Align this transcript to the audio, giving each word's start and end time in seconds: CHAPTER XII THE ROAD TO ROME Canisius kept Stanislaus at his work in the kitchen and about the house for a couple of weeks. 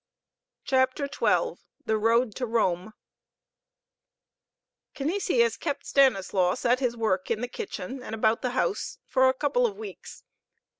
CHAPTER 0.63 1.05
XII 1.05 1.61
THE 1.85 1.95
ROAD 1.95 2.33
TO 2.33 2.47
ROME 2.47 2.95
Canisius 4.95 5.57
kept 5.57 5.85
Stanislaus 5.85 6.65
at 6.65 6.79
his 6.79 6.97
work 6.97 7.29
in 7.29 7.41
the 7.41 7.47
kitchen 7.47 8.01
and 8.01 8.15
about 8.15 8.41
the 8.41 8.49
house 8.57 8.97
for 9.05 9.29
a 9.29 9.33
couple 9.35 9.67
of 9.67 9.77
weeks. 9.77 10.23